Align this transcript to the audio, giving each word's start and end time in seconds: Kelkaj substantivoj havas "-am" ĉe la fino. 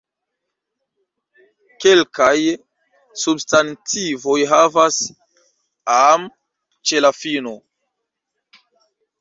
Kelkaj 1.83 2.33
substantivoj 3.25 4.39
havas 4.55 4.97
"-am" 5.99 6.27
ĉe 6.91 7.03
la 7.09 7.17
fino. 7.21 7.55